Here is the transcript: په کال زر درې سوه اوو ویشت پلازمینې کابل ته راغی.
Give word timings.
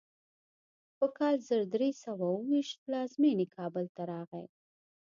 په 0.97 1.05
کال 1.17 1.35
زر 1.47 1.61
درې 1.75 1.89
سوه 2.03 2.25
اوو 2.31 2.45
ویشت 2.49 2.77
پلازمینې 2.85 3.47
کابل 3.57 3.85
ته 3.95 4.01
راغی. 4.11 4.45